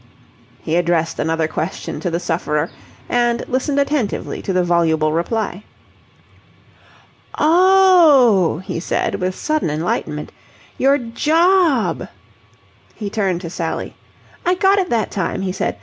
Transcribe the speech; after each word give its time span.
He 0.63 0.77
addressed 0.77 1.19
another 1.19 1.47
question 1.47 1.99
to 1.99 2.09
the 2.09 2.19
sufferer, 2.19 2.71
and 3.07 3.47
listened 3.47 3.79
attentively 3.79 4.41
to 4.41 4.51
the 4.51 4.63
voluble 4.63 5.11
reply. 5.13 5.63
"Oh!" 7.37 8.63
he 8.65 8.79
said 8.79 9.21
with 9.21 9.35
sudden 9.35 9.69
enlightenment. 9.69 10.31
"Your 10.79 10.97
job?" 10.97 12.07
He 12.95 13.11
turned 13.11 13.41
to 13.41 13.51
Sally. 13.51 13.95
"I 14.43 14.55
got 14.55 14.79
it 14.79 14.89
that 14.89 15.11
time," 15.11 15.43
he 15.43 15.51
said. 15.51 15.77